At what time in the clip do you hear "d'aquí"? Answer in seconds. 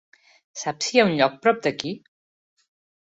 1.67-1.91